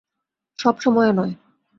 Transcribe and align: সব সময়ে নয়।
সব 0.59 0.75
সময়ে 0.79 1.11
নয়। 1.13 1.33